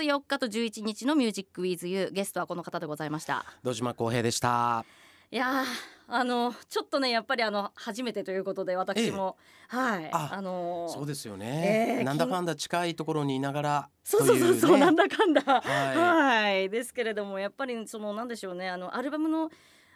[0.00, 3.44] 月4日と11日のミュージックウィズユーゲストはこの方でございました。
[3.62, 4.84] 堂島康平でした。
[5.30, 5.62] いや
[6.08, 9.36] あのちょっとねやっぱりあの初めてということで私も、
[9.72, 15.42] ええ、はいあのそうですよね、えー、なんだかんだ近いところにいながら、そうそうそうそう、ね、なんだかんだ。
[15.42, 16.70] はい、はい。
[16.70, 19.50] ですけれどもやっぱりそのなんでしょうねあのアルバムの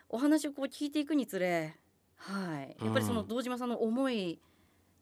[0.09, 1.75] お話をこう聞いていくにつれ
[2.17, 2.77] はい。
[2.85, 4.54] やっぱりその堂島さんの思い、うん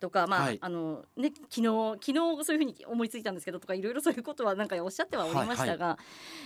[0.02, 5.98] とかまあ、はい、あのね昨日昨日そういうふうに思いついたんですけどとかいろいろそういうことはなんかおっしゃってはおりましたが、はいは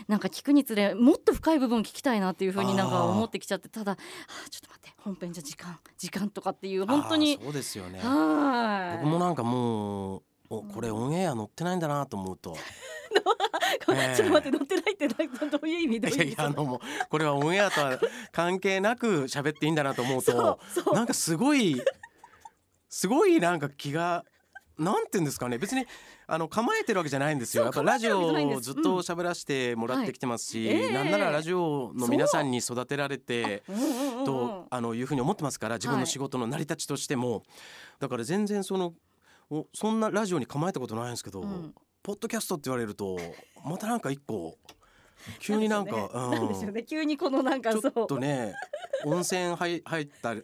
[0.08, 3.98] い、なんか聞くにつれもっと深い部分聞きたいなっていうふうになんか思ってきちゃってただ、は
[4.46, 7.98] あ、ちょっと待って本編じゃ時間時間とかっていう本当にそうですよね。
[8.00, 8.98] はい。
[8.98, 12.56] 僕もなんかもうおこれオンエア載ってないんだなと思うと。
[13.86, 15.14] ちょっと待って載ってないってど
[15.62, 16.00] ういう意味？
[16.00, 16.32] どういう意味？
[16.32, 17.98] いやあのもうこれはオンエアとは
[18.32, 20.58] 関係なく喋っていいんだなと思うと
[20.92, 21.80] なんかすごい
[22.96, 24.24] すごいなんか気が
[24.78, 25.58] なんて言うんですかね。
[25.58, 25.84] 別に
[26.26, 27.64] あの構えてるわけじゃないんですよ。
[27.64, 30.80] やっぱラジオをずっと喋らせてもらってきてますし、うん。
[30.80, 30.92] はい。
[30.94, 33.62] なんならラジオの皆さんに育てられて
[34.24, 37.42] とあのいうふうに思ってますから自分の仕事の成り立ちとしても、はい、
[38.00, 38.94] だから全然その
[39.74, 43.18] そんなラジオに構えたことないんですけど、うん、ポッドキャストって言われると
[43.62, 44.56] またなんか一個
[45.40, 46.82] 急になんか、ね、なんね。
[46.82, 48.54] 急にこのなんかちょっとね
[49.04, 50.34] 温泉入入った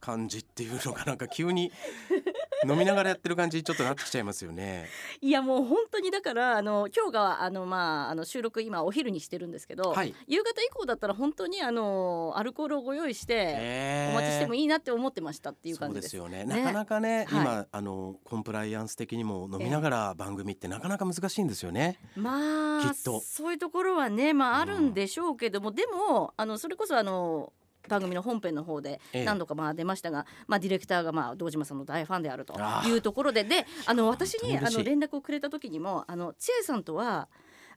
[0.00, 1.72] 感じっていうのがなんか急に
[2.68, 4.88] 飲みながらやってる感じちょっとなってきちゃいますよね。
[5.20, 16.16] いやもう本当にだからあの今日があのまああの収録今お昼にしてるんですけど、はい、夕方以降だったら本当にあのアルコールをご用意してお待ちしてもいいなって思ってましたっていう感じです。
[16.16, 16.44] そうですよね。
[16.44, 21.98] ねなかなかね、はい、今あのコンプライアンス的にも飲みながら番組ってなかなか難しいんですよね。
[22.16, 27.52] まあきっとそういうところはねまああるんでしょうけども、うん、でもあのそれこそあの
[27.88, 37.28] 番組の本編の方で何度かまあ出ましたが、まあ、ディレクターがまあ堂島さんの大ファンであるというところでであの私にあの連絡をくれた時にもあの千恵さんとは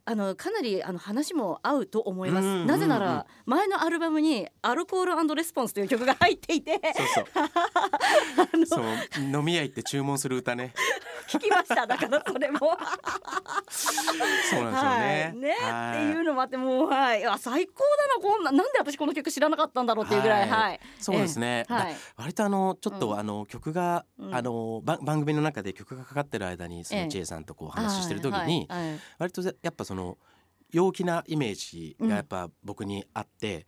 [0.06, 2.66] あのかなりあの話も合うと思います。
[2.66, 6.80] なぜなら前のアルバムにアルコールレスポンスという曲が入っていて、
[8.66, 8.84] そう
[9.24, 10.74] 飲み屋行って注文する歌ね。
[11.30, 11.88] 聞きました。
[11.88, 12.60] だからそれも。
[13.70, 14.74] そうなんですよね。
[14.74, 15.56] はい、ね、
[16.10, 17.26] っていうのもあってもうはい。
[17.26, 18.52] あ最高だなこんな。
[18.52, 21.66] なんで私この曲知らなかったんだろうっていうぐらい、はい、そうですね。
[21.70, 28.68] はい、割とあのちょっと、あの曲が、あの番組の中で曲がかかってる間にその千恵さんとこう話してる時に、
[29.18, 29.93] 割とやっぱその
[30.72, 33.64] 陽気なイメージがやっぱ僕にあって、うん、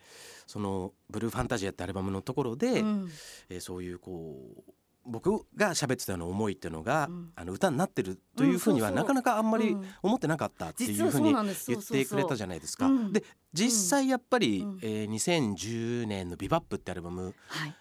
[0.48, 3.10] その「ブルーファンタジア」ってアルバムのところで、うん、
[3.50, 4.72] えー、そういうこう
[5.06, 12.90] 僕が喋ってたような思いっていうのが、うん、あの歌になってるというふうにはなかなかあんまり思ってなかったっていうふうに言ってくれたじゃないですか。
[13.12, 17.76] で実際やっぱり、うん、えー、2010年の「ビバップってアルバム、はい、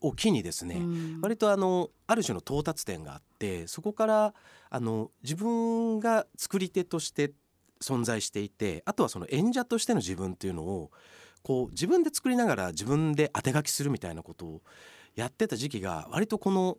[0.00, 4.34] を機にですね、うん、割とあのある種の到達点があってそこから
[4.70, 7.30] あの自分が作り手として
[7.84, 10.90] 存在していてあとはその演者としての自分っていうのを
[11.42, 14.62] こう自分で作りながら自分で当て書きするみたいなことを
[15.14, 16.78] やってた時期が割とこの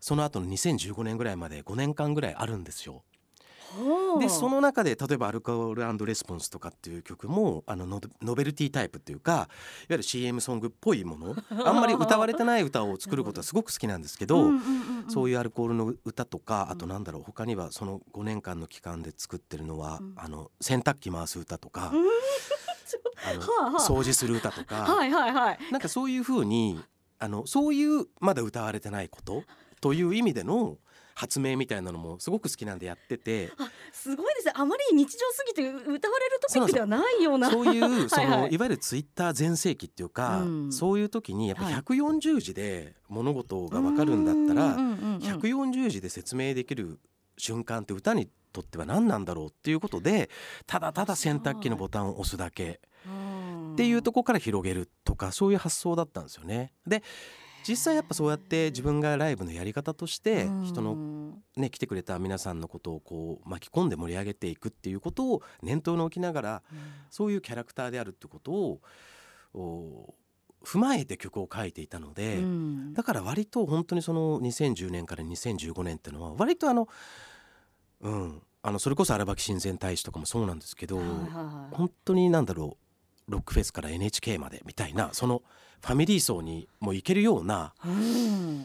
[0.00, 3.04] その後の2015年ぐらいまで5年間ぐらいあるんですよ。
[4.20, 9.48] でその中で例えば「アルコールレスポンス」とかっていう曲もあのノベルティタイプっていうかいわ
[9.90, 14.50] ゆる CM ソングっぽいもの あんまり歌われてない歌を作ることはすごく好きなんですけど
[15.08, 21.92] そういうアルコールの歌とかあとなんだろう他にはその5年間の期間で作ってるのは、うん、あの洗濯機回す歌とか。
[23.24, 23.34] あ
[23.72, 26.82] の掃除する歌とか、はいはいはい、なんかそういうふうに
[27.18, 29.44] あのそういうまだ歌われてないこと
[29.80, 30.78] という意味での
[31.14, 33.50] 発明みたいなのもすごく好きなんでやってて。
[33.92, 34.52] すごいですね。
[34.54, 37.50] あまり日常すぎて歌われるトピックではないような。
[37.50, 38.58] そういう そのはい、い。
[38.58, 46.98] わゆるツイッター全盛期っていうか、うん、そういう時にやっぱ140字で物事が分かるんだったら、140字で説明できる
[47.36, 50.30] 瞬間って歌にとっては何なんだろうっていうことで
[50.66, 52.80] ただただ洗濯機のボタンを押すだけ。
[53.72, 56.72] っていうとこから広げるとかそういう発想だったんですよね。
[56.86, 57.02] で
[57.66, 66.62] 実際やっぱそうやって自分がライブのやり方として人のね来てくれた皆さんのことをこう巻き込んで盛り上げていくっていうことを念頭に置きながら
[67.10, 70.14] そういうキャラクターであるってことを
[70.64, 72.36] 踏まえて曲を書いていたので
[72.94, 76.88] だから割と本当にその2010年から2015年っていうのは割とあの
[78.00, 80.98] うんあのそれこそ荒牧親善大使とかもそうなんですけど
[81.72, 82.81] 本当に何だろう
[83.28, 85.42] ロックフェスから NHK までみたいなその
[85.80, 88.64] ファミリー層にも行けるような、うん、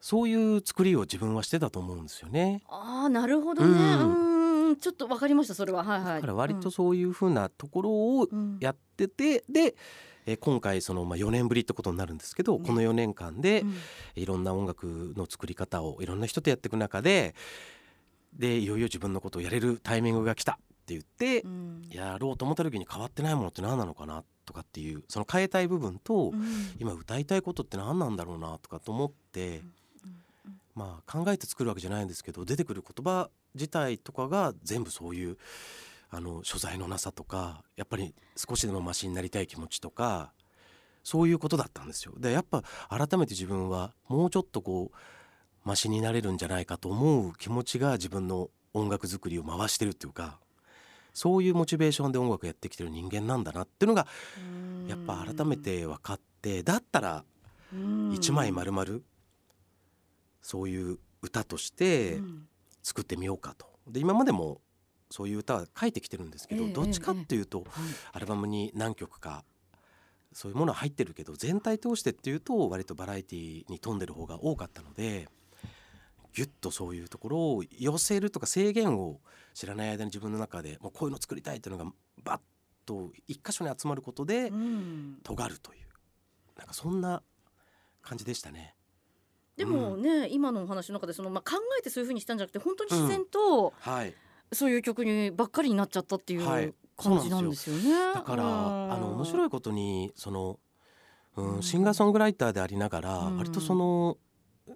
[0.00, 2.62] そういう作りを自分はしてたと思うんですよね。
[2.68, 8.28] あなるほどね、うん、ちょっと分かりましたそれは、はいはい、だから割とそういうふうなところを
[8.60, 9.74] やってて、うん、で
[10.26, 13.64] え今回そのまあ4年ぶりってことになるんですけど、ね、この4年間で
[14.14, 17.34] いろんな音楽の作り方をいろんな人とやっていく中で
[18.32, 20.58] でいよいよ自分のことをやれるタイミングが来た
[20.98, 26.32] っって言って、やろうと思った時に変わってないものって何なのかなとかっていうその変えたい部分と、
[26.78, 29.62] 今歌いたいことって何なんだろうなとかと思って、
[30.74, 35.36] まあ考えて作るわけじゃないんですけど出てくる言葉自体とかが全部そういう
[36.10, 40.32] あの所在のなさとかやっぱり少しでもマシになりたい気持ちとか
[41.02, 42.12] そういうことだったんですよ。
[42.18, 44.96] でやっぱ改めて自分はもうちょっとこう
[45.64, 50.38] マシになれるんじゃないかと思う気持ちが自分の音楽作りを回してるっていうか
[51.12, 54.06] そういうモチベーションで音楽やってきてる人間なんだなっていうのが
[54.88, 57.24] やっぱ改めて分かってだったら
[58.12, 59.00] 一枚丸々
[60.42, 62.18] そういう歌として
[62.82, 63.66] 作ってみようかと。
[63.86, 64.60] で今までも
[65.10, 67.66] そういう歌は書いてきてるんですけど、どっちかっていうと、
[68.12, 69.44] アルバムに何曲か
[70.32, 75.28] そういうものは入ってるけど全体通してっていうと割とバラエティーに富んでる方が多かったので
[76.34, 79.20] ギュッとそういうところを寄せるとか制限を
[79.54, 81.90] 知らない間に自分の中でもうこういうの作りたいっていうのが
[82.22, 82.40] バッ
[82.86, 84.52] と一箇所に集まることで
[85.22, 85.80] 尖るという、
[86.58, 87.22] なんかそんな
[88.02, 88.74] 感じでしたね。
[89.56, 94.14] でもね、うん、今のお話の中でその、まあ、考えてそういうふうにしたんじゃなくて本当に自然と、うんはい、
[94.52, 97.92] そういう曲にばっかりになっちゃったっていう感じなんですよね。
[97.92, 100.58] はい、だからあの面白いことにその、
[101.36, 104.16] うん、シンガーソングライターでありながら、割とその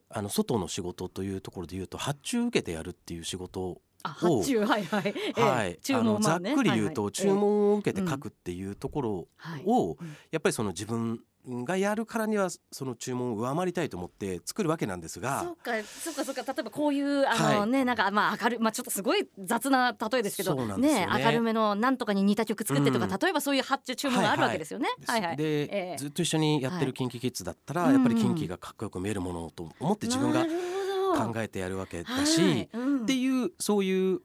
[0.08, 9.28] あの外の仕事というところで言うと発注受けてやるっていう仕事を発注はいはい、はい、あのざっくり言うと、注文を受けて書くっていうところ
[9.64, 9.96] を、
[10.30, 15.42] やっぱりその自分がやるからにはその注文を上回りたいと思って作るわけなんですが。
[15.44, 16.52] そうかそうかそうか。
[16.52, 24.88] 例えばこういうあの、はい、ねなんかまあ明るまあちょっとすごい雑な例えですけどね、ね、明るめのなんとかに似た曲作ってとか、うん、例えばそういう発注注文があるわけですよね。
[25.06, 32.68] はいはい、で、えー、ずっと一緒にやってる KinKiKids だったら、はい、やっぱり KinKi がかっこよく見えるものと思って自分が考えてやるわけだし、はい。
[32.72, 34.20] うん、っていうそういう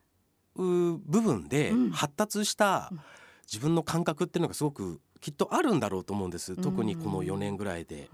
[0.55, 2.91] 部分で発達した
[3.51, 6.55] 自分の感覚っていうのがすごくきっとあるんだろうと思うんです。
[6.55, 8.09] 特にこの4年ぐらいで。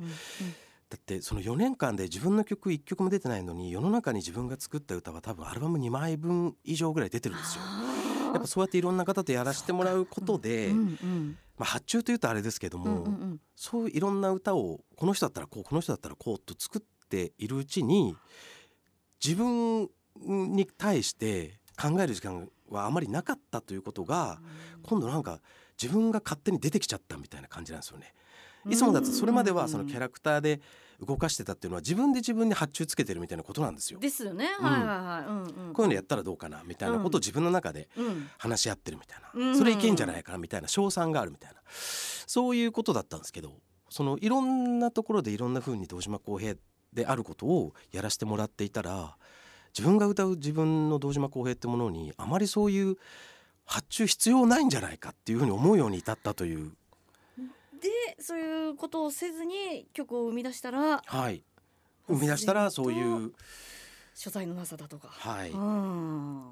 [0.87, 7.63] だってその4年間で自分の曲1曲も出てないのに世の中に自分が作った歌は多分アルバム2枚分以上ぐらい出てるんですよ。
[8.33, 10.71] やっぱそうやっていろんな方とやらせてもらうことで、
[11.57, 18.15] まあ、発注というとあれですけども、うんうん、そういういろんな歌をこの人だったらこうこの人だったらこうと作っているうちに
[19.23, 24.39] 自分に対して考える時間はあまりなかったということが、
[24.83, 25.39] 今度なんか
[25.81, 28.13] 自分が勝手に出てきちゃったみたいな感じなんですよね。
[28.69, 30.59] いつもだとそれまではそのキャラクターで
[31.05, 33.99] 動かしてたっていうのは自分で自分に発注つけてるみたいなことなんですよ。
[33.99, 34.47] ですよね。
[34.59, 35.27] はいはいはい。
[35.27, 37.89] うんうん、こういうのやったらどうかなみたいなことを自分の中で
[38.37, 46.55] 話し合ってるみたいな、うん、それいけんじゃないかなみたいな賞賛があるみたいなそういうことだったんですけどそのいろんなところでいろんな風に堂島康平
[46.93, 49.15] であることをやらせてもらっていたら
[49.77, 52.95] 自分が歌う自分の堂島康平ってものにあまりそういう
[53.65, 56.71] 発注必要ないんじゃないかっていうふうに思うように至ったという。
[57.81, 57.89] で
[58.19, 61.43] そういうことをせずに曲を生み出したらはい。
[62.07, 63.33] 生み出したらそういう。
[64.15, 65.53] 所在のなさだとか、はい、い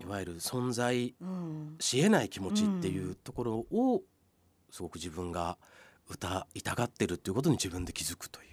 [0.05, 1.15] わゆる存在
[1.79, 4.03] しえない気持ちっていうところを
[4.69, 5.57] すごく自分が
[6.09, 8.52] 歌いたがってるっていうことに自分で気づくとい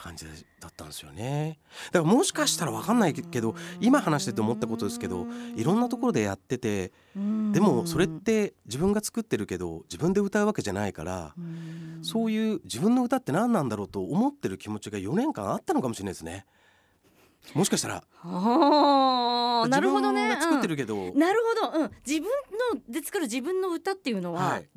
[0.00, 0.24] 感じ
[0.60, 1.58] だったんですよね。
[1.92, 5.26] だからもしかしたら分かんないけど今話してて思ったことですけど
[5.56, 11.34] いろんなところでやっててでもそれって自分が作ってるけど自分で歌うわけじゃないから
[12.02, 16.46] そういう自分の歌って何なんだろうと思ってる気持ちが4年間あったのかもしれないですね。
[17.54, 18.04] もしかしたら。
[18.24, 20.36] なるほどね。
[20.40, 22.28] 作ってるけど、うん、なるほど、うん、自分
[22.74, 24.68] ので作る自分の歌っていうのは、はい、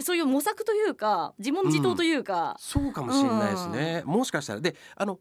[0.00, 4.60] そういう模索というか自問自答というか、うん、そうかもしれないですね、もしかしたら。
[4.60, 5.18] であの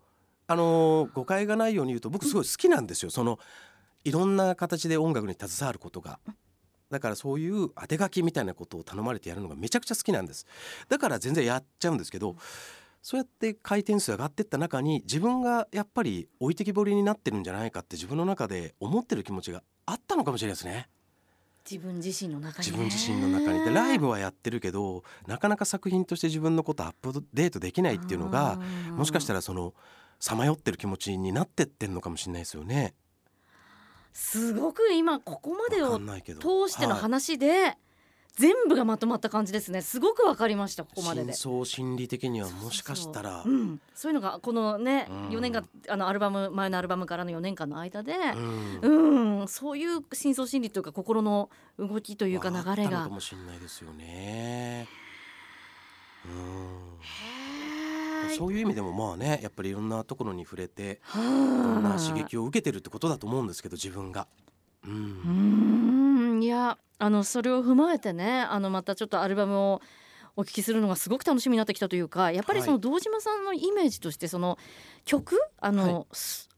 [0.48, 3.40] あの誤解がないように言うと僕すごい好きなんですよ、その
[4.04, 6.20] いろんな形で音楽に携わることが。
[6.90, 10.46] だからそういう当て書きみたいなことを頼まれてやるのがめちゃくちゃ好きなんです。
[10.90, 12.36] だから全然やっちゃうんですけど、
[13.02, 20.90] そうやって回転数上がってった中に自分がやっぱり置いてきぼりになってるんじゃないかって自分の中で思ってる気持ちがあったのかもしれないですね。
[21.70, 23.64] 自分自身の中に、ね、自分自身の中に。
[23.66, 28.60] でライブはやってるけどなかなか作品として自分のことアップデートできないっていうのが
[28.92, 29.74] もしかしたらその
[30.20, 32.94] さまよってる気持ちになってってんのかもしれないですよね。
[34.14, 37.78] すごく今ここまでを通しての話で、
[38.38, 39.82] 全部がまとまった感じですね。
[39.82, 41.34] すごくわかりましたここまでで。
[41.34, 43.44] 真心理的にはもしかしたら。
[43.44, 44.14] そう、うん、そう。
[44.14, 48.16] いうのがこのね、うん、4年間あのアルバム前のアルバムからの4年間の間で、
[48.82, 53.04] うん、うん、そういう深層心理というか心の動きというか流れが。
[53.04, 54.88] かもしれないですよね。
[56.26, 56.92] うん。
[58.38, 64.28] そういう意味でもまあねやっぱりいろんなところに触れていろんな刺激を受けてるってことだと思うんですけど自分が。
[64.86, 65.91] うん、うん
[66.42, 69.82] いやあのそれを踏まえてねあのまたちょっとアルバムを
[70.36, 74.58] お聞きするのがすごく楽しみになってきたというかやっぱりその堂島さんのイメージとしてその
[75.06, 76.06] 曲あの、はい、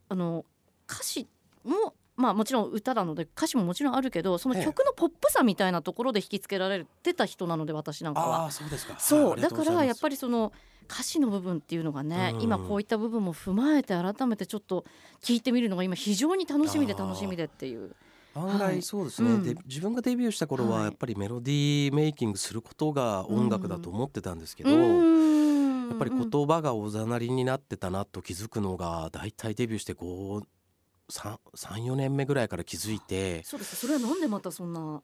[0.10, 0.46] あの
[0.90, 1.28] 歌詞
[1.64, 8.52] もまあもちろん歌なので歌詞ももちろんあるけどその曲のポップさみたいなところで引きつけられてた人なので私なんかは。
[8.52, 9.00] そうですか。
[9.00, 10.54] そうだからやっぱりその
[10.90, 14.86] 歌詞の部分っていうのがね、今こういった部分も踏まえて改めてちょっと
[15.22, 17.96] 聞いてみるのが今非常に楽しみで楽しみでっていう。
[18.36, 35.02] 案外そうですね、はいうん、で自分がデビューした頃はやっぱりメロディーメイキングすることが音楽だと思ってたんですけど、やっぱり言葉がおざなりになってたなと気づくのが大体デビューして34年目ぐらいから気づいてそうですそれはなんでまたそんな、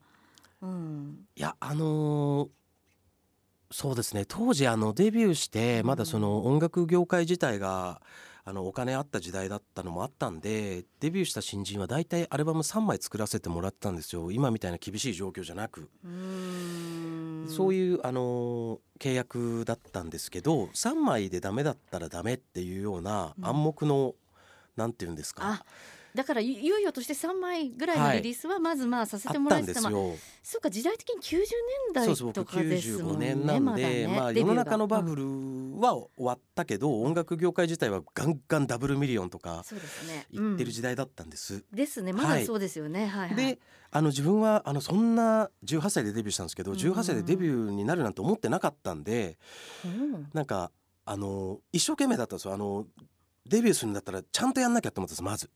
[0.62, 2.50] うん、いやあのー、
[3.72, 4.26] そうですね。
[4.28, 8.02] 当時あのデビューしてまだその音楽業界自体が
[8.50, 14.32] あのお金あった時代だったのもあったんでデビューした新人は大体アルバム3枚作らせてもらってたんですよ。
[14.32, 15.88] 今みたいな厳しい状況じゃなく。
[17.48, 24.14] そういうあの契約だったんですけど3枚でダメだったらダメっていうような暗黙の、うん、
[24.76, 25.64] なんていうんですか
[26.20, 30.04] だからいよいよとして3枚ぐらいのリリースはまずまあさせてもらえてた、はい、まあ、
[30.44, 31.46] そうか時代的に90年
[31.94, 33.32] 代とかですもんね。
[33.32, 39.64] そうそう95年なんで、まあ、世の中のバブルは終わったけど、うん、音楽業界自体はガンガンダブルミリオンとか
[40.30, 41.54] 言ってる時代だったんです。
[41.54, 43.08] うん、ですねまだそうですよね。
[43.08, 43.60] はい、はい、で
[43.90, 49.38] あの自分はあのそんな18歳でデビューしたんですけど、うん、18歳でデビューになるなんて思ってなかったんで、
[49.86, 50.70] うん、なんか
[51.06, 52.54] あの一生懸命だったんですよ。
[52.54, 52.86] あの
[53.46, 55.50] デビューするんだったらちゃんとやんなきゃと思ったんですまず。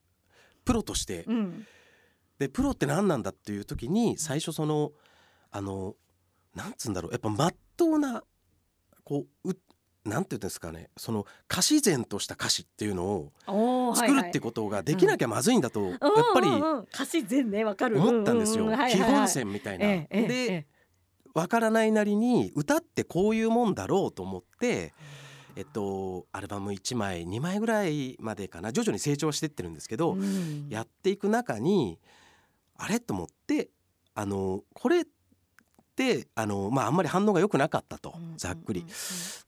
[0.65, 1.67] プロとして、うん、
[2.39, 4.91] でプロって何なんだっていう時に最初その
[5.51, 5.95] あの
[6.55, 8.23] なんつうんだろうやっぱまっとうな
[9.03, 9.57] こうう
[10.05, 15.99] なんていうんですかねその歌詞前とした歌詞っていうのを作るってことができなきゃまずいんだと、やっ
[16.33, 16.49] ぱり
[16.93, 18.01] 歌詞前ねわかる。
[18.01, 19.85] 思ったんですよ、基本線みたいな。
[20.09, 20.67] で
[21.33, 24.67] わからないなりに歌ってこういうもんだろうと思って。
[24.67, 25.22] え
[25.61, 28.71] っと、アルバム1枚2枚ぐらいまでかな。
[28.73, 31.99] 徐々に成長してってるんですけど、うん、やっていく中に
[32.75, 32.99] あれ？
[32.99, 33.69] と思って
[34.15, 35.05] あのこれっ
[35.95, 38.85] てあの、まあ、あんまり反応が良くなかったと、ざっくり。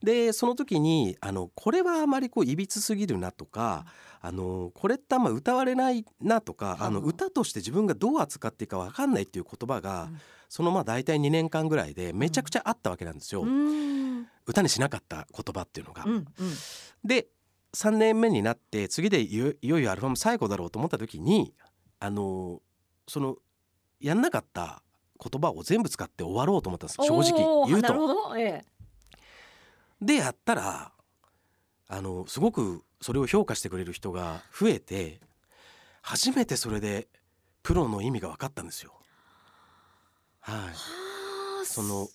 [0.04, 3.86] でその時にあのこれはあまりこういびつすぎるなとか、
[4.22, 6.90] あのこれってあんま歌われないなとか、あ。
[6.90, 10.10] の歌として自分がどう扱っていいか分かんないっていう言葉が、
[10.50, 13.44] そのまあ大体2年間ぐらいでめちゃくちゃあったわけなんですよ。
[14.46, 16.04] 歌にしなかった言葉っていうのが。
[16.06, 16.26] うんうん、
[17.04, 17.28] で
[17.74, 21.54] 3年目になって次でいよいよアルバム最後だろうと思った時に
[22.00, 22.62] あの
[23.08, 23.36] その
[24.00, 24.82] やんなかった
[25.22, 28.36] 言葉を全部使って終わろうと思ったんです正直言うと。
[28.38, 28.66] ええ、
[30.02, 30.92] でやったら
[31.88, 35.20] あのすごくそれを評価してくれる人が増えて
[36.02, 37.08] 初めてそれで
[37.62, 38.94] プロの意味が分かったんですよ。
[40.40, 42.08] はい、その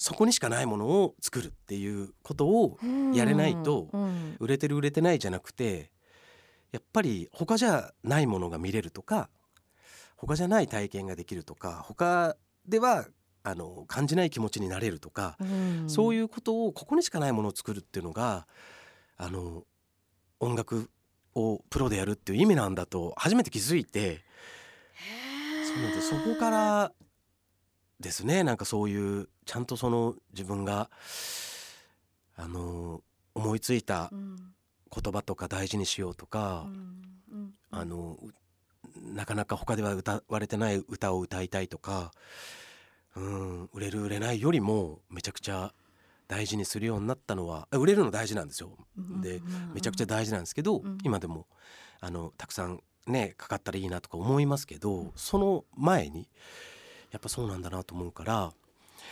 [0.00, 2.78] そこにしかないものを作るっていうことを
[3.12, 3.90] やれないと
[4.38, 5.90] 売れてる売れてないじゃなくて
[6.72, 9.28] やっぱり他じゃないものが見れるとか
[10.16, 12.34] 他じゃない体験ができるとか他
[12.66, 13.08] では
[13.42, 15.36] あの感じない気持ちになれるとか
[15.86, 18.46] そういうことをここにしかないものを作るっていうのが
[19.18, 19.64] あの
[20.40, 20.88] 音楽
[21.34, 24.22] をプロでやるっていう意味なんだと初めて気づいて
[25.68, 26.92] そうなんでそこから
[28.00, 28.42] ですね。
[28.42, 30.90] なんかそういうちゃんとその自分が
[32.36, 33.02] あの
[33.34, 37.04] 思いついた言葉とか大事にしようとか、うん。
[37.32, 38.18] うん、あの
[39.14, 42.10] なかなか他では歌われてない歌を歌いたいとか、
[43.14, 45.72] うん、売れる売れないよりもめちゃくちゃ
[46.26, 48.76] 大事にするようになったのは売れるの大事なんですよ。
[49.20, 49.40] で
[49.74, 51.46] めちゃくちゃ大事なんですけど、今でも
[52.00, 56.28] あのたくさんねかかったらいいなとか思いますけどその前に
[57.10, 58.52] やっぱそうなんだなと思うから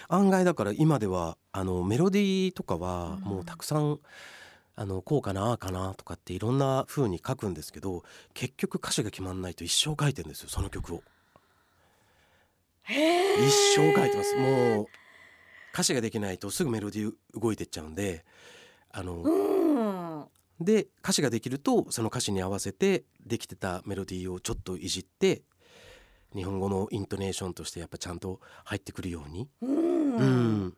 [0.08, 3.98] 案外だから今ではあのメロディーとかはもうたくさん、
[4.76, 11.02] あのこうかなああかなとかっていろんな風に書くんですけど結局歌詞が決まんないと一生書いてるんですよその曲を。
[12.88, 14.36] 一生書いてます。
[14.36, 14.86] もう
[15.74, 18.24] 歌詞ができないとすぐメロディー動いてっちゃうんで
[18.90, 20.28] あの、
[20.60, 25.42] で歌詞ができるとその歌詞に合わせてできてたメロディーをちょっといじって
[26.34, 29.48] 日本語のイントネーションとしてやっぱちゃんと入ってくるように。
[29.62, 30.76] うん、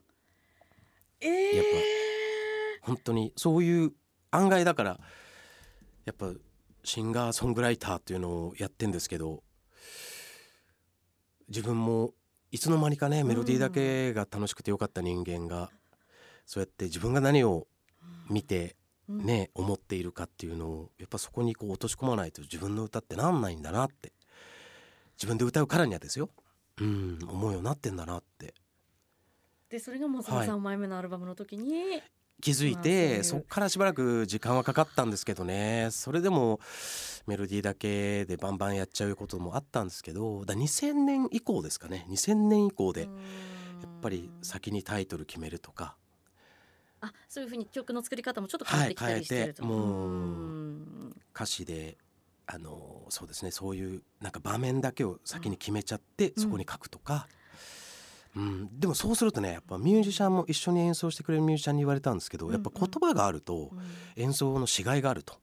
[1.20, 1.64] やっ
[2.82, 3.92] ぱ本当にそういう
[4.30, 5.00] 案外だから
[6.04, 6.30] やっぱ
[6.84, 9.42] シンガーソングライターっていうのをやってんですけど
[11.48, 12.12] 自分も
[12.52, 15.70] いつの間にかねメロディーだけが楽しくてよかった人間が、
[16.46, 17.66] そうやって自分が何を
[18.28, 18.76] 見て
[19.08, 24.12] ね、思っているかっていうのをやっぱそこにこう落とし込まないと自分の歌ってなんないんだなって
[25.20, 26.30] 自分で歌うからにはですよ、
[26.80, 28.54] うん思うようになってんだなって。
[29.68, 32.02] でそれがもうその3枚目のアルバムの時に、
[32.40, 35.88] 気づいてそこからしばらく時間はかかったんですけどね。
[35.90, 36.58] それでも
[37.26, 42.06] メロディーだけでバンバンやっちゃうこともあったんですけどだ2000年以降ですかね。
[42.08, 43.10] 2000年以降でやっ
[44.00, 45.96] ぱり先にタイトル決めるとか。
[47.02, 51.96] あそういうふうに曲の作り方もちょっと変わってきたりしてると、はい、もう歌詞で
[52.52, 57.28] あのそうですねそういうなんか場面だけを先に決めちゃって、そこに書くとか。
[58.36, 63.70] うん、でもそうするとねやっぱミュージシャンも一緒に演奏してくれるミュージシャンに言われたんですけど、やっぱ言葉があると
[64.16, 65.34] 演奏のしがいがあると。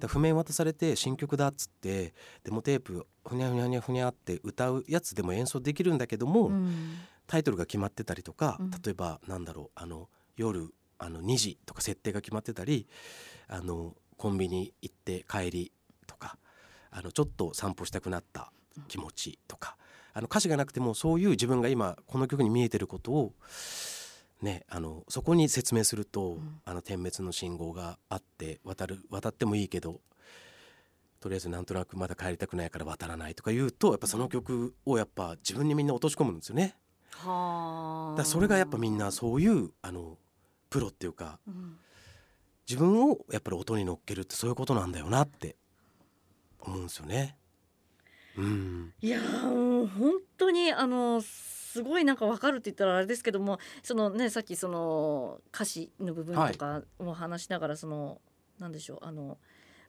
[0.00, 12.86] で譜面渡されて新曲だっつってデモテープふにゃふにゃふにゃふにゃって歌うやつでも演奏できるんだけども、うん、タイトルが決まってたりとか、例えばなんだろうあの夜あの2時とか設定が決まってたり
[13.48, 15.72] あのコンビニ行って帰り
[16.94, 18.52] あのちょっと散歩したくなった
[18.88, 19.76] 気持ちとか、
[20.12, 23.32] あの歌詞がなくてもそういう自分が今この曲に見えてることを
[24.42, 30.00] ね、あのそこに説明すると、うん、あの点滅の信号があって渡る渡ってもいいけど
[31.18, 36.76] とりあえずなんとなくまだ帰りたくないから渡らないとか言うとやっぱその曲をやっぱ自分にみんな落とし込むんですよね。
[37.10, 40.18] はだそれがやっぱみんなそういうあの
[40.68, 41.78] プロっていうか、うん、
[42.68, 45.56] 自分をやっぱり音に乗っけるってそういうことなんだよなって
[46.70, 47.36] 思うんですよね。
[48.36, 59.38] うん、いやもう本当にあのすごいなんか分かるって言ったらあれですけどもそのねさっきその歌詞の部分とかを話しながらその、はい、なんでしょうあの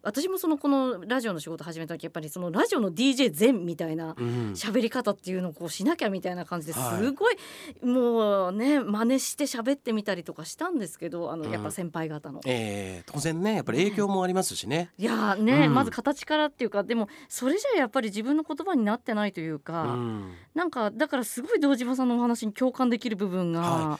[0.06, 4.14] 私もそのこのラジオの仕事始めた時やっぱりそのラジオの DJ 全みたいな
[4.54, 6.80] 喋り方っていうのをこうしなきゃみたいな感じです。
[7.14, 7.38] ごい
[7.84, 14.92] もうね真似して喋ってみたりとかしたんですけどあのやっぱ先輩方の、うん、えー、当然ねやっぱり影響もありますしね。
[14.98, 23.62] いやね、うん、まず形からっていうかでもそれじゃやっぱり自分の言葉になってないというか、うん、なんかだからすごい堂島さんのお話に共感できる部分が。
[23.62, 24.00] は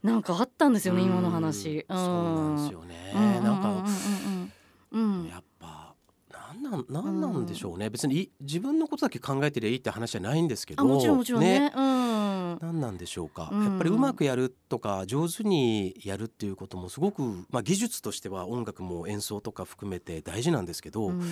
[0.00, 1.84] なんかあったんですよね、今の話。
[1.88, 3.12] うん、そうなんですよね。
[3.16, 4.52] うんうんうん
[4.92, 5.94] うん、なん、やっぱ
[6.30, 11.60] なんなんなんなんでしょうね、うん、別に自分のことだけ考えてりゃいいって話じゃないんですけどもちろんもちろんね。
[11.60, 21.22] ね、うん、何なんでしょうか、うん、やっぱりうまくやるとか上手にやるっていうこともすごく、まあ、技術としては音楽も演奏とか含めて大事なんですけど、うん、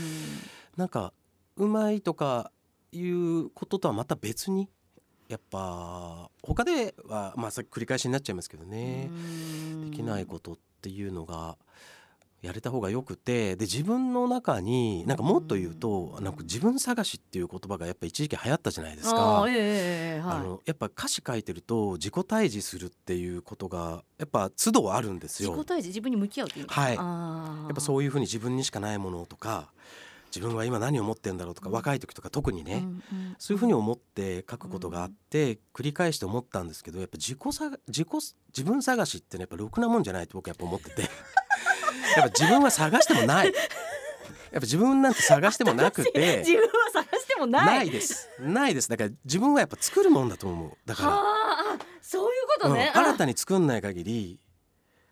[0.76, 1.12] なんか
[1.56, 2.50] うまいとか
[2.92, 4.68] いうこととはまた別に
[5.28, 9.10] やっぱ他ではまあさっき繰り返しになっちゃいますけどね。
[9.84, 11.56] できないことっていうのが
[12.42, 19.42] やれた方がよくてで自分の中になんかもっと言うと、なんか自分探しっていう言葉がやっぱ一時期流行ったじゃないですか。
[19.42, 25.50] あえーはい、あのやっぱ歌詞書いてると自己対峙するっていうことがやっぱ都度あるんですよ。
[25.50, 26.94] 自己対峙自分に向き合うっていうはい。
[26.94, 29.70] やっぱそういうふうに自分にしかないものとか。
[30.34, 33.02] 自分は今何を持ってんだろうとか、若い時とか特にね、うんうん、
[33.38, 38.08] そういうふうに思って書くことがあって、繰り返して思ったんですけどやっぱ自己さ自己
[38.48, 41.08] 自分探しってねやっぱろくなもんじゃないと僕やっぱ思ってて
[42.16, 43.46] やっぱ自分は探してもない。
[43.46, 43.54] やっ
[44.52, 46.38] ぱ自分なんて探してもなくて。
[46.46, 47.66] 自分は探してもない。
[47.66, 48.28] ないです。
[48.38, 48.88] ないです。
[48.88, 50.72] だから自分はやっぱ作るもんだと思う。
[50.86, 51.08] だから。
[51.12, 54.38] あそういうことね、うん、新たに作んない限り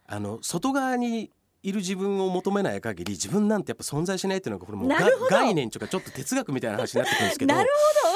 [0.06, 1.32] あの外側に
[1.64, 4.88] いる自分を求めない限り自分なんてやっぱ存在しないっていうのがこれもう
[5.28, 7.54] 概念とかちょっと哲学みたいな話になってくるんですけど。
[7.54, 7.70] なる
[8.04, 8.13] ほど、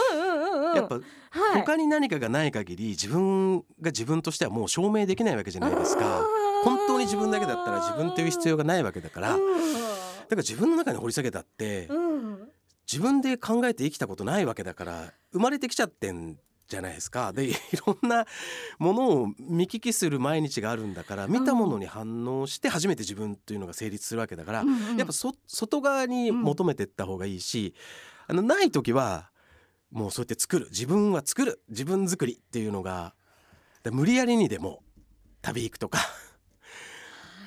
[0.79, 1.01] やっぱ、
[1.55, 6.25] 他に何かがない限り自分が自分としてはもう証明できないわけじゃないですか。
[6.65, 9.41] 本当に自分だけだったら自分という必要がないわけだから、だか
[10.31, 11.89] ら自分の中に掘り下げたって、
[12.91, 17.33] 自分で考えて生きたことないわけだから生まれてきちゃってんじゃないですか。
[17.33, 17.53] でい
[17.87, 18.27] ろんな
[18.79, 24.65] ものを見聞きする毎日があるんだから見たものに反応して初めて自分というのが成立するわけだから、
[24.97, 27.75] やっぱ外側に求めてった方がいいし、
[28.27, 29.31] あのない時は
[29.91, 30.67] もうそうやって作る。
[30.71, 31.63] 自分は作る。
[31.69, 33.15] 自分作りっていうのが
[33.85, 34.83] 無理やりにでも
[35.43, 35.99] 旅行くとか。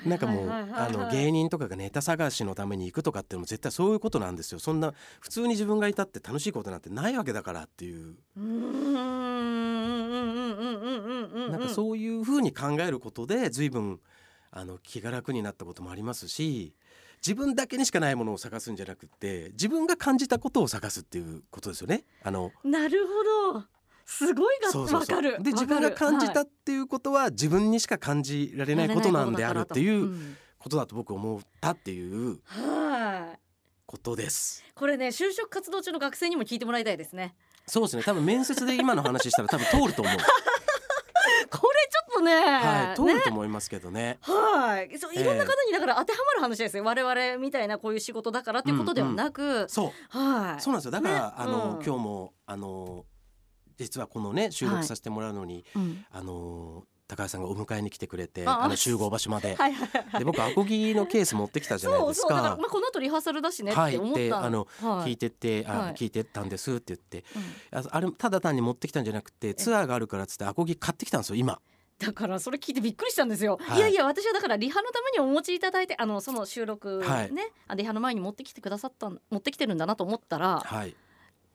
[0.04, 4.58] なんかもうあの芸人とかがネタ探しのために行くとかっていうのも絶対そういうことなんですよ。
[4.58, 8.16] そんな普通に自分がいたって楽しいことなんてないわけだからっていう。
[11.50, 14.00] なんかそういうふうに考えることで随分
[14.50, 16.74] あの気が楽になったこともありますし
[17.24, 22.04] 自分だけにしかないものを探すんじゃなくて自分が感じたことを探すっていうことですよね。
[22.22, 23.64] あのなるほど。
[24.04, 25.42] すごいがわかる。
[25.42, 32.40] で自分が感じたっていうことは、自分にしか感じられないことなんであるっていうことだと僕思ったっていう
[33.86, 34.64] ことです。
[34.74, 37.34] これね就職活動中の学生にも聞いてもらいたいですね。
[37.66, 38.02] そうですね。
[38.02, 40.16] 多分面接で今の話したら多分通ると思う。
[41.50, 44.18] これちょっとね、はい、通ると思いますけどね。
[44.20, 46.84] はい、そういろんな方にだから当てはまる話ですよ。
[46.84, 50.90] 我々みたいなこういう仕事だからっていうことではなく、うんうん、そう、はい、そうなんですよ。
[50.90, 53.04] だから、ね、あの、うん、今日もあの
[53.78, 59.54] 実はこのね収録させてもらうのに、はいうん、あの高橋さんがお迎えに来てくれてあの集合場所まで。
[59.56, 62.34] はいはい、はい、で僕アコギのケース持ってきたじゃないですか。
[62.34, 67.24] まあ、この後リハーサルだしねって思った、はい、であの、はい、聞いててあ、はい、聞いてたんですって言って、
[67.72, 71.60] うん、あれただ単に持ってきたんじゃなくてツアーがあるからっつってアコギ買ってきたんですよ今。
[72.04, 77.06] だからそれ聞いてびっくりしたんですよ、はい、いやいや私はだからリハのためにお持ちいただいてあのその収録ね、
[77.68, 80.94] はい、リハの前に持ってきてくださった持ってきてるんだなと思ったら、はい、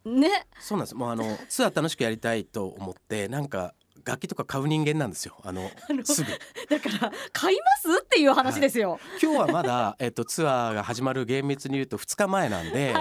[0.06, 0.48] ね。
[0.60, 0.96] そうなんです。
[0.96, 3.74] もうあの ツアー楽しくやりたいと思ってなんか
[4.06, 5.36] 楽器とか買う人間なんですよ。
[5.44, 5.70] あの
[6.06, 6.32] すぐ。
[6.70, 12.94] だから買いますっていう話ですよ、はい、今日はまだ、 えっと、ツアーが始まる厳密に言うと2日前なんで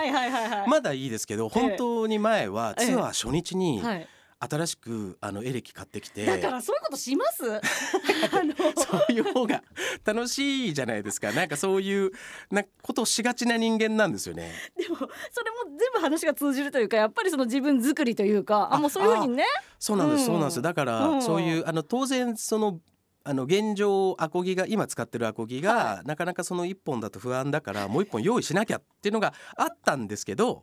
[0.66, 6.26] まだいいですけど本当に前はツアー初日に、ええはい新しくあのエレキ買ってきて。
[6.26, 7.42] だからそういうことします？
[8.76, 9.62] そういう方が
[10.04, 11.32] 楽しいじゃないですか。
[11.32, 12.10] なんかそういう
[12.50, 14.52] なことをしがちな人間なんですよね。
[14.76, 19.44] でもそれも全部話が通じるというかやっぱりその自分作りというかあもうそういうふうにね。
[19.78, 20.62] そうなんです、うん、そうなんです。
[20.62, 22.80] だから、うん、そういうあの当然その
[23.24, 30.62] あの現状アコギが今使ってるアコギが、はい、なかなかその1本だと不安だからもう1本用意しなきゃっていうのがあったんですけど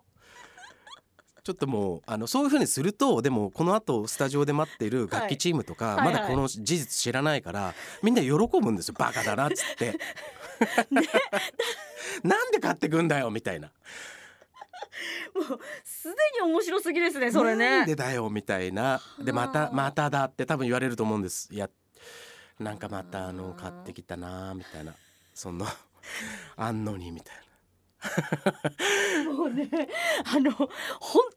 [1.43, 9.99] ちょっともうあのそういうふうにするとでもこの後スタジオで待っている楽器チームとか、はい、まだこの事実知らないから、みんな喜ぶんですよバカだなっつって。
[12.23, 13.71] なんで買ってくんだよみたいな。
[15.35, 17.79] もうすでに面白すぎですねそれね。
[17.79, 21.49] なんでだよみたいなでまたまただって多分言われると思うんです。
[21.51, 21.69] いや
[22.59, 24.93] なんかまたあの買ってきたなみたいな
[25.33, 25.65] その
[26.55, 27.43] あんのにみたいな。
[29.35, 29.69] もうね
[30.25, 30.69] あの本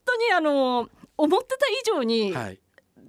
[0.05, 2.61] 当にあの思ってた以上に、はい、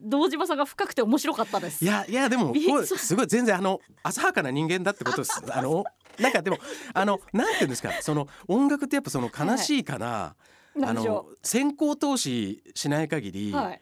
[0.01, 1.83] 堂島さんが深くて面白かったです。
[1.83, 2.53] いやいやでも
[2.85, 5.41] すごい全然あの浅はかな人間だってことです。
[5.51, 5.83] あの
[6.19, 6.57] なんかでも
[6.93, 7.91] あのなんていうんですか？
[8.01, 10.35] その音楽ってやっぱその悲しいかな、は
[10.77, 13.81] い、あの先行投資しない限り、はい、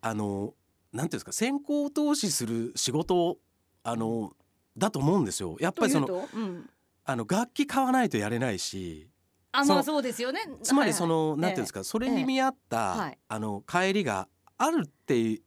[0.00, 0.54] あの
[0.92, 1.32] なんていうんですか？
[1.32, 3.38] 先行投資する仕事
[3.82, 4.32] あの
[4.76, 5.56] だと思うんですよ。
[5.60, 6.70] やっぱりその、うん、
[7.08, 9.08] あの楽器買わないとやれないし
[9.50, 10.40] あまあそうですよね。
[10.62, 15.40] つまりその、はいはい、なんていうんですか、それに見合った、えあの帰りがあるってい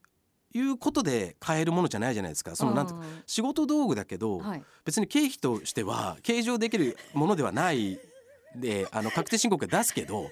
[0.56, 2.56] うことで買えるものじゃないじゃないですか。
[2.56, 2.96] そのなんて
[3.28, 8.00] 仕事道具だけど、はい、別に経費としては計上できるものではない
[8.56, 10.32] であの確定申告出すけど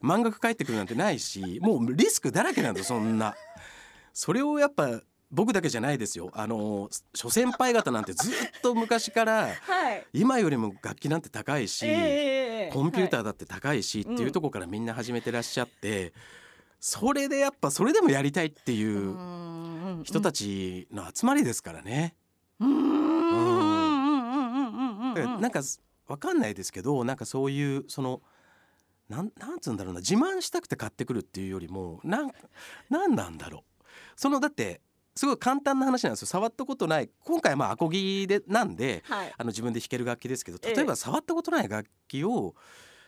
[0.00, 3.36] 満額返ってくるなんてないしもうリスクだらけなんだそんな。
[4.12, 5.00] それをやっぱ
[5.34, 6.30] 僕だけじゃないですよ。
[6.32, 16.12] あの諸先輩方なんてずっと昔から、はい、今よりも楽器なんて高いし、えー、コンピューターだって高いし、はい、っていうとこからみんな始めてらっしゃって、うん、
[16.80, 22.14] それでやっぱそれでもやりたいっていう人たちの集まりですからね。
[25.40, 25.60] なんか
[26.06, 28.22] わかんないですけどなんかそういうその
[29.08, 32.30] なんなんつうんだろうな自慢したくて買ってくるっていうよりもなん
[32.88, 33.62] なんなんだろう。
[34.16, 34.80] そのだって
[35.16, 36.26] すごい簡単な話なんですよ。
[36.26, 37.08] 触ったことない。
[37.20, 42.54] 今回はまあアコギでなんで、はい、あの自分で弾ける楽器ですけど例えば触ったことない楽器を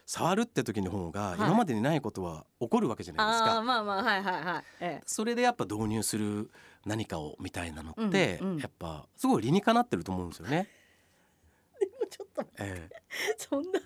[0.06, 3.56] 触るって時の方が今までにないことは起こるわけじゃないですか。
[3.56, 6.50] はい、まあまあはいはいはい、ええ、それでやっぱ導入する
[6.84, 10.68] 何かをみたいなのって、うんうん、やっぱすごい理にかなってると思うんですよね。
[11.80, 13.02] でもちょっと、ええ、
[13.36, 13.80] そんな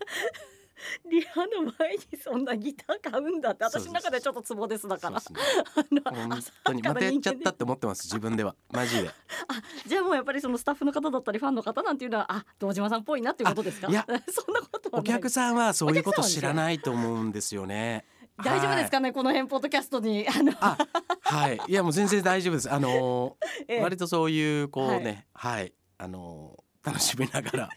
[1.10, 5.20] リハの前にそんなギター買うんだって私の中でちょっとツボですだから。
[5.20, 8.54] 本当にまたやっちゃったって思ってます自分では。
[8.72, 9.08] マジで。
[9.48, 13.88] あじゃあもうやっぱりそのスタッフの方だったりファンの方なんていうのはあ堂島さんっぽいなっていうことですか？
[13.88, 18.04] いや そんなことお客さんはそういうこと知らないと思うんですよね。
[18.42, 20.26] 大丈夫ですかね、はい、この辺ポッドキャストに。
[20.26, 20.52] あの。
[20.52, 21.60] はい。
[21.68, 22.72] いやもう全然大丈夫です。
[22.72, 27.68] あのーええ、割とそういうこうねはい、はい、あのー、楽しみながら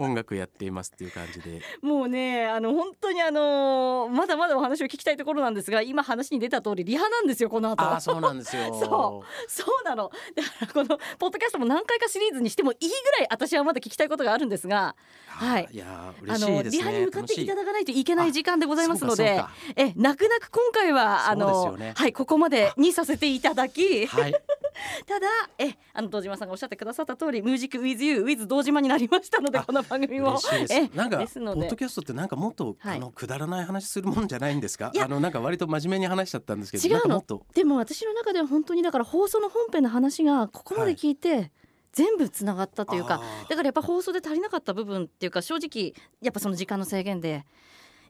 [0.00, 1.60] 音楽やっていますっていう感じで。
[1.82, 7.82] もうねあの本当にあのまだまだお話を聞きたいところなんですが今話に出た通りリハなんですよこの後。
[7.82, 8.62] あそうなんですよ。
[8.80, 10.10] そうそうなの。
[10.34, 15.68] だからこのポッドキャストも何回かシリーズにしてもいいぐらい私はまだ聞きたいことがあるんですがはい。
[15.72, 19.42] いや嬉しいです、ね、リハに向かっていただかないといけない時間でございますので
[19.76, 24.32] え泣く泣く今回はあの、ね、はいここまでにさせていただき、はい、
[25.06, 25.26] ただ
[25.58, 30.38] えあの堂島さんがおっしゃってくださった通り「ミュージックウィズユーウィズ堂島」になりましたのでこの番組も。
[30.70, 34.92] えなんかポッドキャストってなんかもっと、はい、あのくだらない話するもんじゃないんですか？
[34.98, 37.24] あのなんか割と真面目に話しちゃったんですけど違うの。
[37.52, 41.52] でも私の中では本当にだから放送の本編の話がここまで聞いて、はい。
[41.92, 47.44] 全部つながったというかだからやっぱ放送で足りなかった部分っていうか正直やっぱその時間の制限で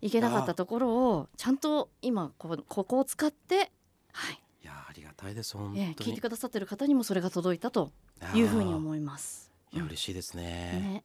[0.02, 3.72] いけなかったところをちゃんと今こここを使って
[4.12, 4.40] はい。
[4.62, 7.90] いやありがたいです本当に、え聞いてくださってる方にもそれが届いたと
[8.34, 9.50] いうふうに思います。
[9.72, 10.42] いや嬉しいですね。
[10.42, 11.04] ね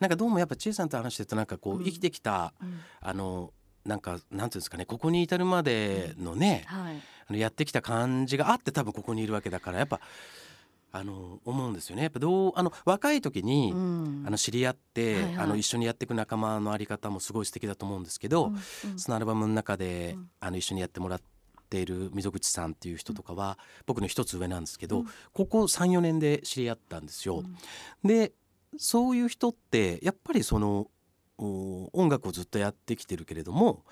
[0.00, 3.52] なんかどうもやっぱ千恵さんと話してるとなんかこう生きてきた、うん、あの
[3.84, 6.84] なんかなんていうんですかねここに至るまでのね、うん。
[6.84, 10.00] はい、あのやってきた感じがあって多分ここにいるわけだからやっぱ
[10.92, 12.02] あの思うんですよね。
[12.02, 18.54] やっぱどうあの若い時に、うん、あの知り合って、はいはい、あの一緒にやっていく仲間のあり方もすごい素敵だと思うんですけど、うん。
[18.92, 21.20] うん、そのアルバムの中で、うん、あの一緒にやってもらっ
[21.68, 27.42] ている溝口さんっていう人とかは、僕の一つ上なんですけど、うん、ここ34年で知り合ったんですよ。
[28.04, 28.32] で
[28.78, 30.88] そういう人ってやっぱりその
[31.38, 33.84] 音楽をずっとやってきてるけれども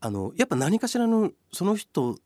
[0.00, 2.18] あのやっぱ何かしらのその人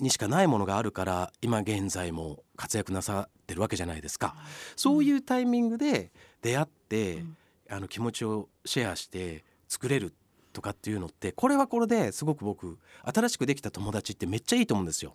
[0.00, 4.34] にしかないものがあるから今現在も活躍なさってるわけじゃないですか、
[4.76, 6.10] そういうタイミングで
[6.42, 7.36] 出会って、うん、
[7.70, 10.12] あの気持ちをシェアして作れる
[10.52, 15.14] とかっていうのってこれはこれですごく僕新しくできた友達ってめっちゃいいと思うんですよ。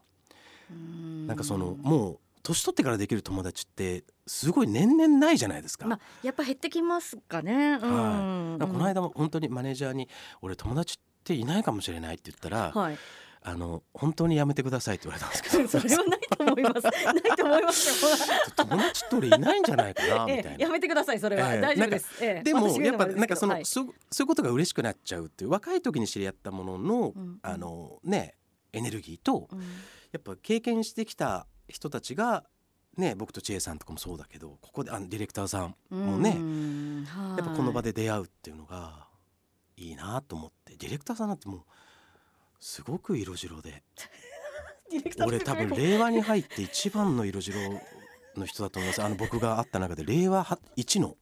[0.73, 1.27] ん。
[1.27, 5.85] なんかそのもう年取ってからできる友達ってすごい年々ないじゃないですか。
[5.85, 7.79] まあ、やっぱ減ってきますかね。
[7.81, 10.09] うん、はい、この間も本当にマネージャーに
[10.41, 12.97] 俺友達っていないかもしれないって言ったら、はい、
[13.43, 16.83] あの本当にやめてくださいって言われたんですけど それはないと思います。
[16.83, 18.55] ないと思います。
[18.55, 28.33] 友達って俺いないんじゃないかなみたいな、 ええ、やめてくださいそれは、え、大丈夫です、え、でもやっぱなんかその、はい、そそういうことが嬉しくなっちゃうっていう若い時に知り合ったものの、うん、あのね
[28.73, 29.65] エネルギーと、うん、や
[30.17, 32.43] っぱ経験してきた人たちが
[32.97, 36.37] ね、僕と千恵さんとかもそうだけどここであディレクターさんもね
[37.37, 39.07] やっぱこの場で出会うっていうのが
[39.77, 40.75] いいなと思って。
[40.75, 41.61] ディレクターさんなんてもう
[42.59, 43.83] すごく色白で。
[45.25, 47.57] 俺多分令和に入って一番の色白
[48.35, 49.01] の人だと思います。
[49.03, 51.15] あの僕が会った中で令和一の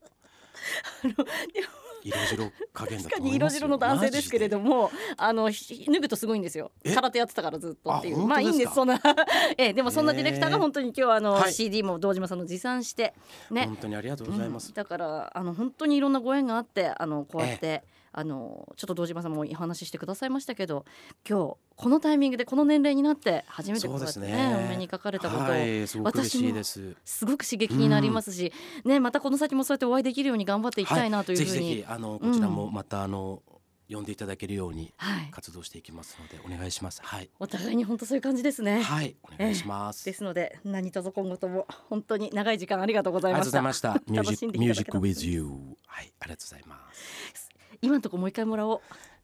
[2.02, 6.70] 色白加減だ確かに色白の男性ですけれどもあの脱ぐとすごいんですよ。
[6.94, 8.18] 空手やってたからずっとっていう。
[8.18, 9.00] まあいいんですそんな。
[9.56, 13.14] えでもそんなディレクターが本当に今日あの、はい、CD も堂島さんの持参して
[13.50, 13.66] ね。
[13.66, 20.84] 本当にありがとうございます、うん、だからあの本当にいろんなご縁があってあのこうやって、えーあのちょっと堂島さんもお話ししてくださいましたけど
[21.28, 28.52] 今日このタイミングでこの年齢になって初めてこうやってね、ね、お目にかかれたことを、はい、私もすごく刺激になりますし、
[28.84, 33.42] うん、ねまたこの先もそうやってお会いできるように頑張っていきたいなというふうに、はい、ぜひぜひあのこちらもまた、あの
[33.90, 34.92] 呼んでいただけるように
[35.30, 37.00] 活動していきますので、お願いします。
[37.02, 37.30] はい。
[37.38, 38.82] お互いに本当そういう感じですね。
[38.82, 40.02] はい、お願いします。
[40.02, 43.58] えー、ですので何卒今後とも本当に長い時間ありがとうございました。
[43.58, 44.46] ありがとうございました。
[44.48, 45.46] ミュージック with you。
[45.86, 47.48] はい、ありがとうございます。
[47.80, 48.80] 今のところもう一回もらおう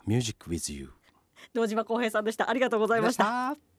[0.07, 0.93] ミュージック with you
[1.55, 2.51] 堂島康平さんでした。
[2.51, 3.74] ありがとうございました。